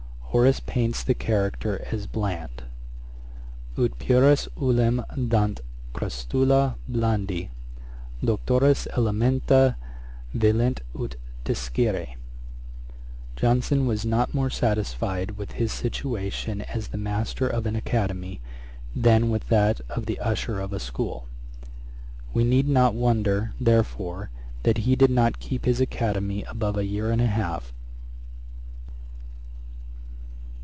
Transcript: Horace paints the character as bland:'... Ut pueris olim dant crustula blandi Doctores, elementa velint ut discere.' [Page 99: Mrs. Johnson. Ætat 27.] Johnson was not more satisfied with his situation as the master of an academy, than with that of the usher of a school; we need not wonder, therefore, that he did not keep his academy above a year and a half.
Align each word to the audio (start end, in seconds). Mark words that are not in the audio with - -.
Horace 0.31 0.61
paints 0.61 1.03
the 1.03 1.13
character 1.13 1.85
as 1.91 2.07
bland:'... 2.07 2.63
Ut 3.77 3.99
pueris 3.99 4.47
olim 4.55 5.03
dant 5.27 5.59
crustula 5.93 6.75
blandi 6.89 7.49
Doctores, 8.23 8.87
elementa 8.97 9.75
velint 10.33 10.79
ut 10.97 11.17
discere.' 11.43 12.15
[Page 12.15 12.15
99: 12.15 12.15
Mrs. 12.15 12.15
Johnson. 12.15 12.89
Ætat 12.91 13.35
27.] 13.35 13.35
Johnson 13.81 13.85
was 13.85 14.05
not 14.05 14.33
more 14.33 14.49
satisfied 14.49 15.31
with 15.31 15.51
his 15.51 15.73
situation 15.73 16.61
as 16.61 16.87
the 16.87 16.97
master 16.97 17.49
of 17.49 17.65
an 17.65 17.75
academy, 17.75 18.39
than 18.95 19.29
with 19.29 19.49
that 19.49 19.81
of 19.89 20.05
the 20.05 20.17
usher 20.19 20.61
of 20.61 20.71
a 20.71 20.79
school; 20.79 21.27
we 22.33 22.45
need 22.45 22.69
not 22.69 22.95
wonder, 22.95 23.51
therefore, 23.59 24.29
that 24.63 24.77
he 24.77 24.95
did 24.95 25.11
not 25.11 25.39
keep 25.41 25.65
his 25.65 25.81
academy 25.81 26.43
above 26.43 26.77
a 26.77 26.85
year 26.85 27.11
and 27.11 27.21
a 27.21 27.27
half. 27.27 27.73